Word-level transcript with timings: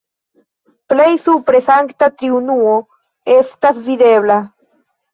Plej 0.93 1.11
supre 1.25 1.61
Sankta 1.69 2.11
Triunuo 2.17 2.75
estas 3.39 3.81
videbla. 3.93 4.43